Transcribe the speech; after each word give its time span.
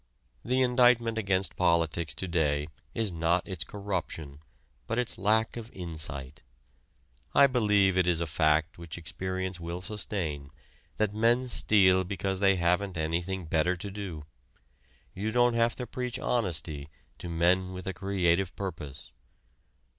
The 0.43 0.63
indictment 0.63 1.19
against 1.19 1.55
politics 1.55 2.15
to 2.15 2.27
day 2.27 2.69
is 2.95 3.11
not 3.11 3.47
its 3.47 3.63
corruption, 3.63 4.39
but 4.87 4.97
its 4.97 5.19
lack 5.19 5.55
of 5.57 5.69
insight. 5.73 6.41
I 7.35 7.45
believe 7.45 7.95
it 7.95 8.07
is 8.07 8.19
a 8.19 8.25
fact 8.25 8.79
which 8.79 8.97
experience 8.97 9.59
will 9.59 9.79
sustain 9.79 10.49
that 10.97 11.13
men 11.13 11.47
steal 11.47 12.03
because 12.03 12.39
they 12.39 12.55
haven't 12.55 12.97
anything 12.97 13.45
better 13.45 13.77
to 13.77 13.91
do. 13.91 14.23
You 15.13 15.29
don't 15.29 15.53
have 15.53 15.75
to 15.75 15.85
preach 15.85 16.17
honesty 16.17 16.89
to 17.19 17.29
men 17.29 17.71
with 17.71 17.85
a 17.85 17.93
creative 17.93 18.55
purpose. 18.55 19.11